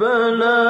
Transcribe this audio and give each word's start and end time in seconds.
بلى 0.00 0.69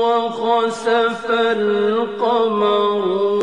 وخسف 0.00 1.30
القمر. 1.30 3.33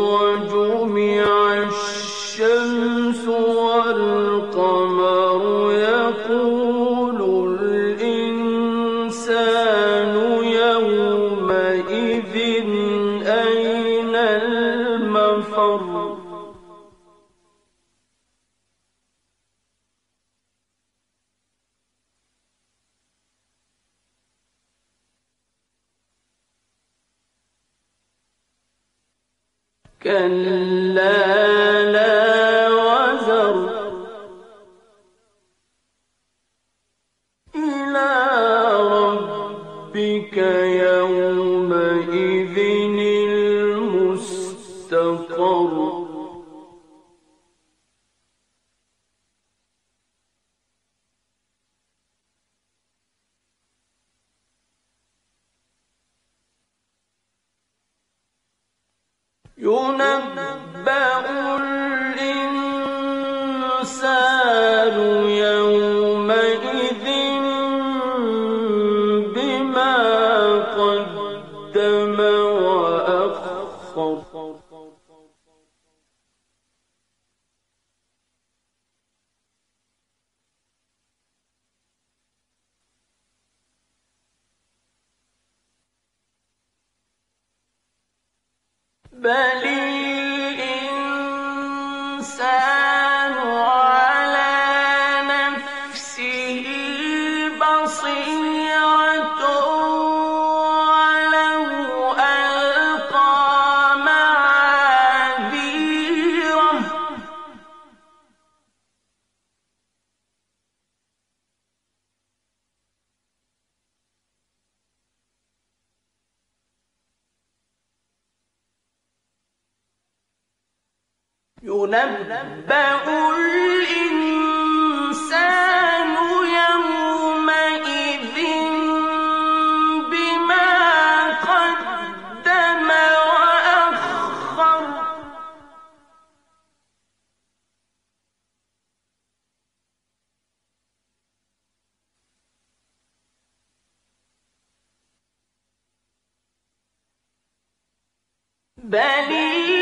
Benny! 148.84 149.81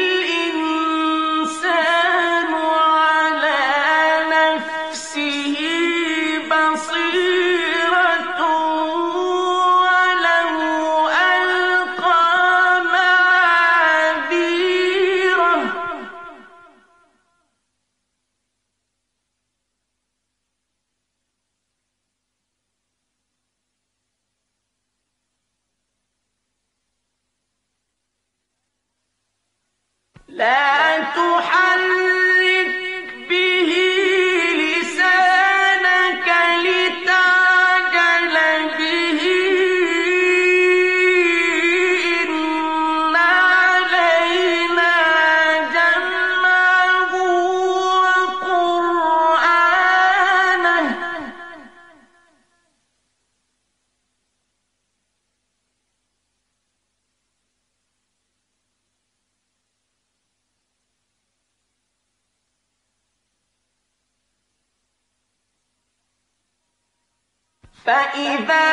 فإذا 67.85 68.67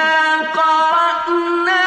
قرأناه 0.54 1.85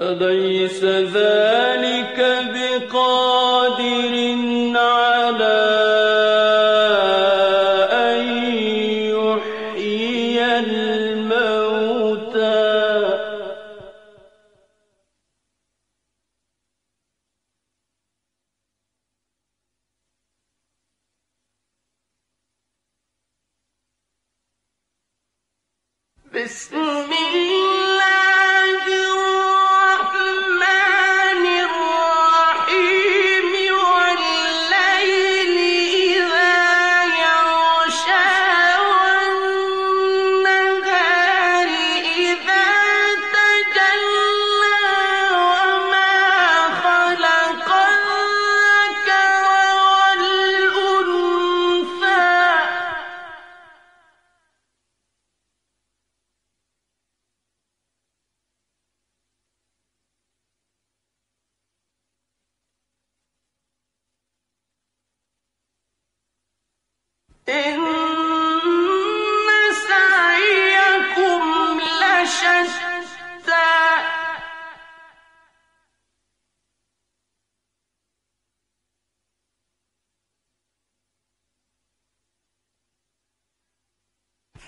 أليس 0.00 0.84
ذلك 0.84 2.18
بقادر 2.18 2.67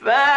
فأما 0.05 0.30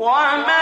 وما 0.00 0.59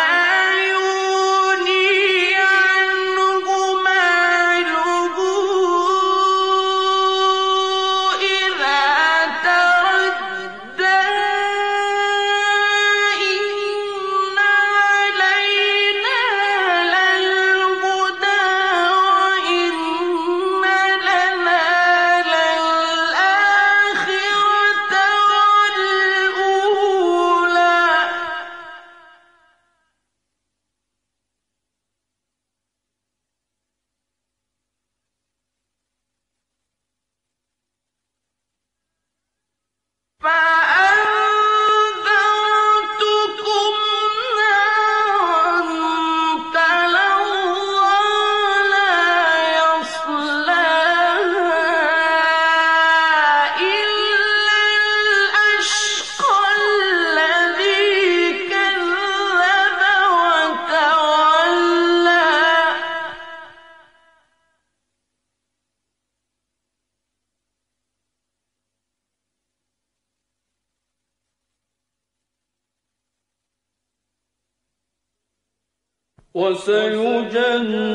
وسيجنبها 76.33 77.91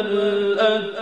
الأتقى 0.00 0.97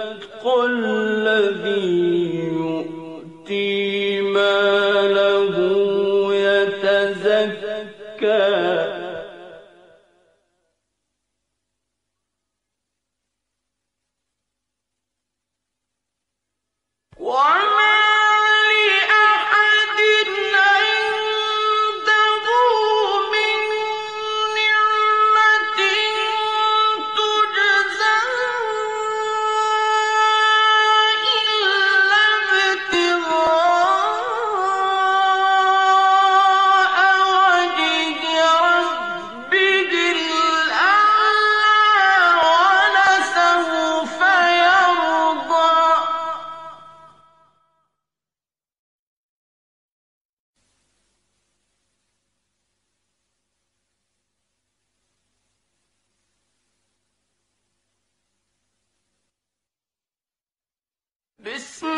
بسم 61.47 61.96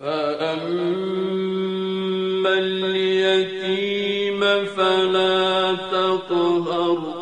فأما 0.00 1.74
اليتيم 2.58 4.40
فلا 4.64 5.74
تقهر 5.74 7.13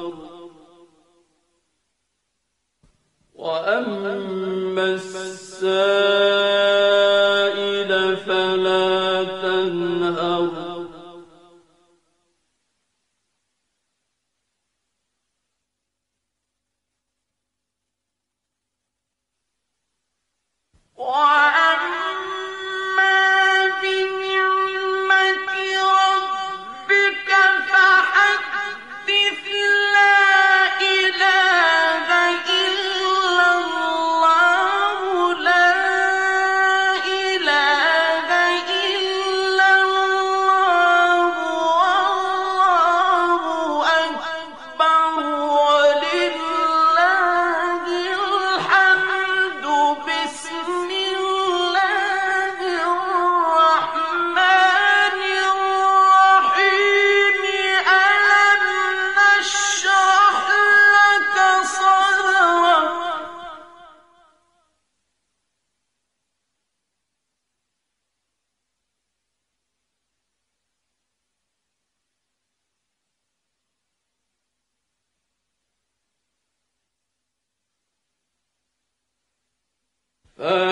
فأما 80.36 80.71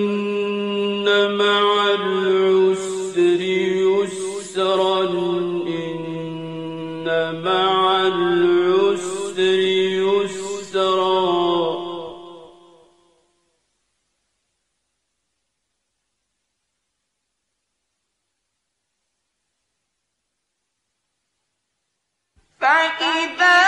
فإذا 22.61 23.60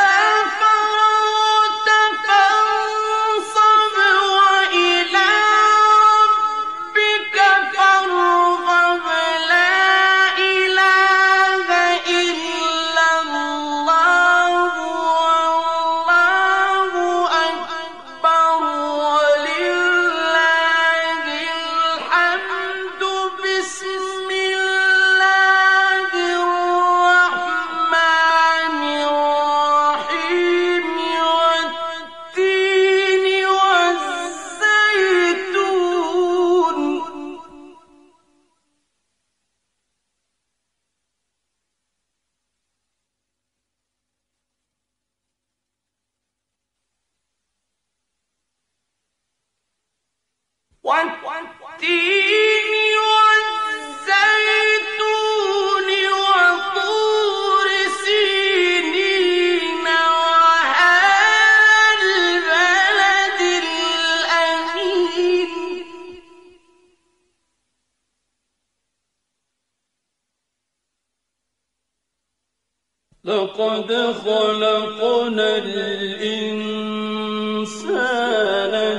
لقد 73.25 73.93
خلقنا 74.25 75.57
الإنسان 75.57 76.43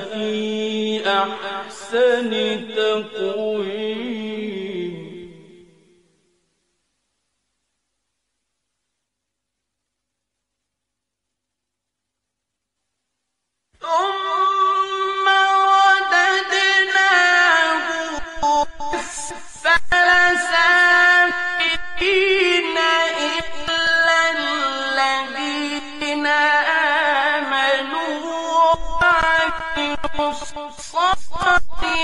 في 0.01 1.01
أحسن 1.07 2.31
تقويم. 2.77 3.94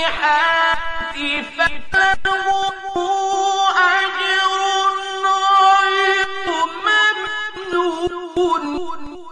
الصالحات 0.01 1.15
فلهم 1.57 2.85
أجر 3.77 4.61
ممنون. 8.37 9.31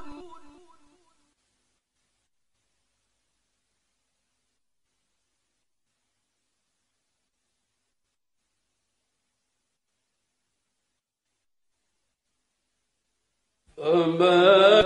فما 13.77 14.83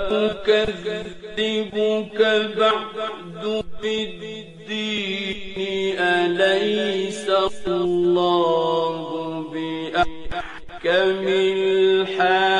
تكذبك 1.37 2.19
بعد 2.57 3.63
بالدين 3.81 5.57
أليس 5.99 7.29
الله 7.67 9.41
بأحكم 9.53 11.27
الحاكمين 11.27 12.52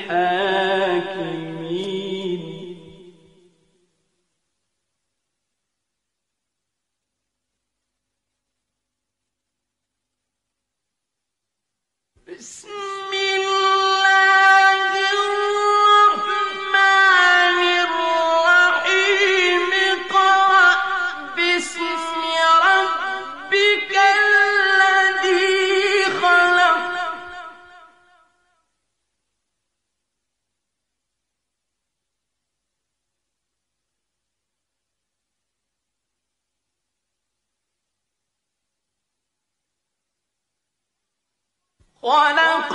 الحاكمين 0.00 0.89
خلق 42.02 42.72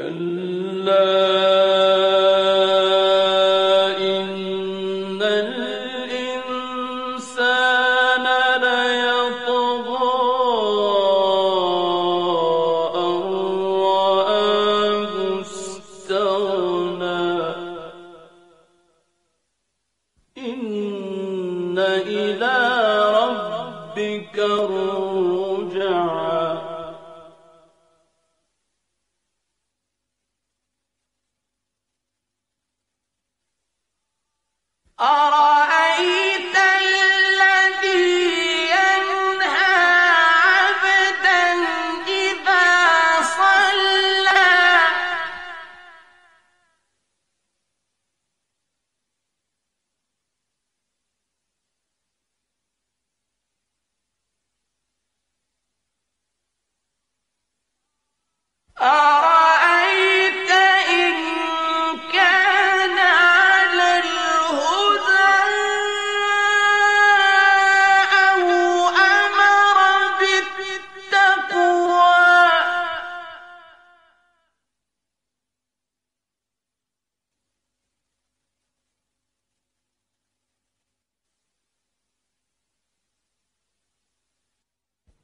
كلا 0.00 1.49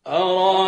أرأيت 0.08 0.65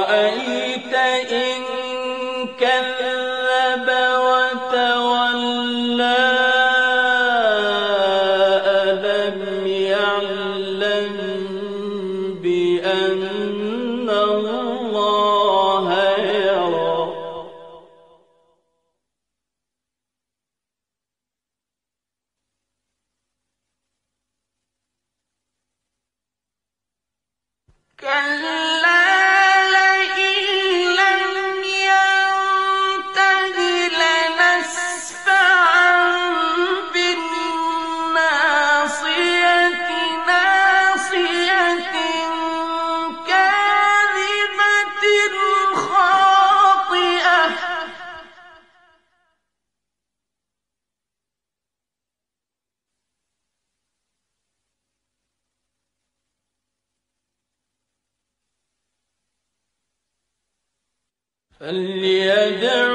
فليدع 61.61 62.88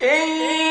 Hey! 0.00 0.67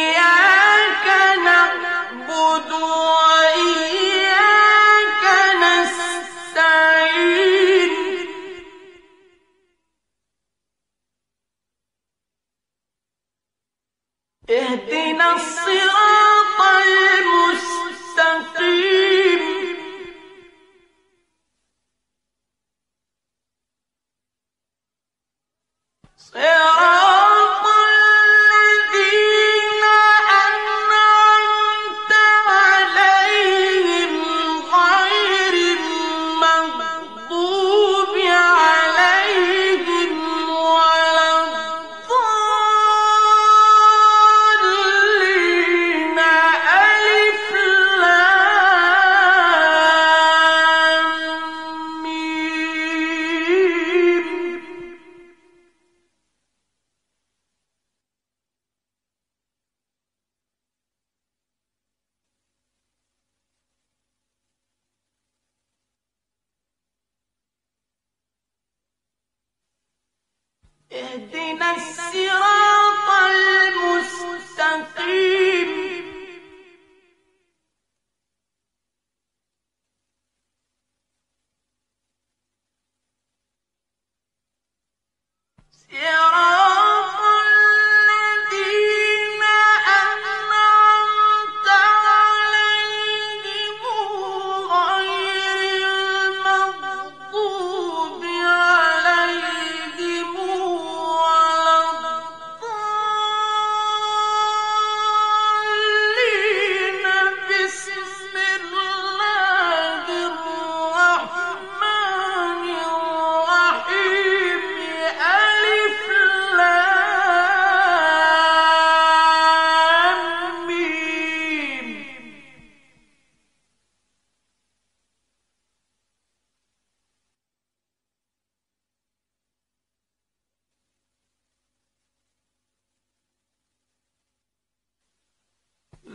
اهدنا 70.91 71.75
الصراط 71.75 72.66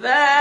that 0.02 0.31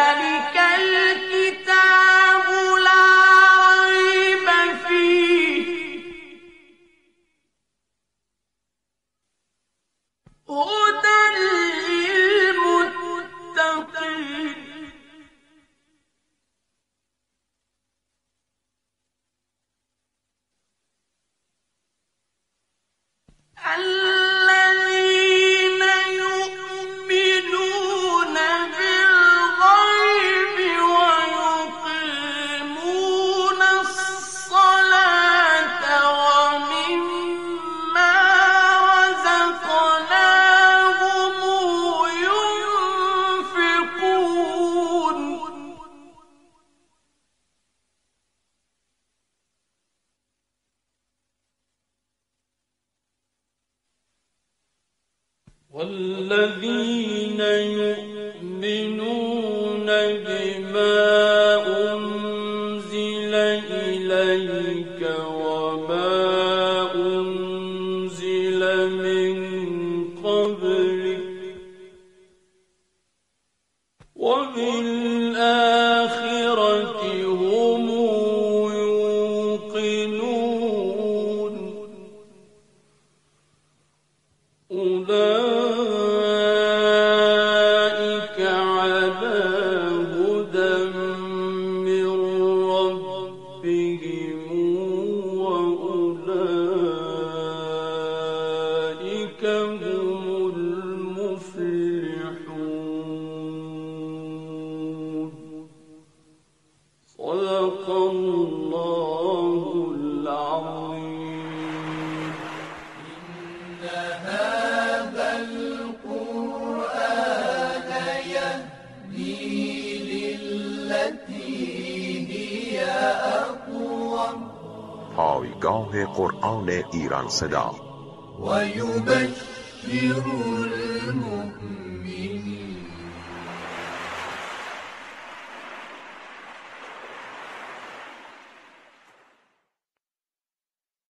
said 127.32 127.54